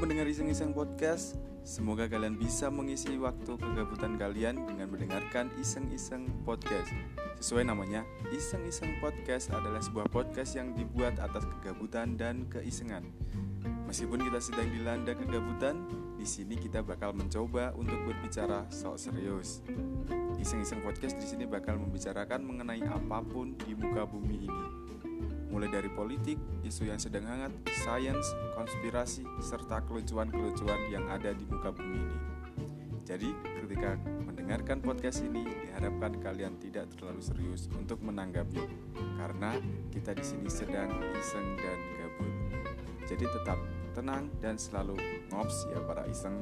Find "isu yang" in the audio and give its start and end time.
26.62-27.02